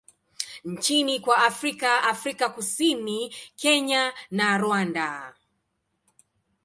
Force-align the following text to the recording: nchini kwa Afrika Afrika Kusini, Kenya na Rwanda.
nchini 0.63 1.19
kwa 1.19 1.37
Afrika 1.37 2.03
Afrika 2.03 2.49
Kusini, 2.49 3.35
Kenya 3.55 4.13
na 4.31 4.57
Rwanda. 4.57 5.33